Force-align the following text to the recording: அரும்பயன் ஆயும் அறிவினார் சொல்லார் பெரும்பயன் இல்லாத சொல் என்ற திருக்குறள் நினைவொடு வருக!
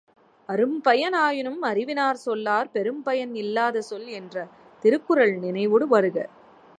அரும்பயன் 0.49 1.17
ஆயும் 1.19 1.59
அறிவினார் 1.63 2.21
சொல்லார் 2.23 2.71
பெரும்பயன் 2.73 3.35
இல்லாத 3.35 3.81
சொல் 3.81 4.09
என்ற 4.13 4.35
திருக்குறள் 4.83 5.35
நினைவொடு 5.43 5.87
வருக! 5.87 6.17